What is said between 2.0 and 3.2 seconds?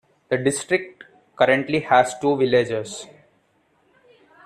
two villages.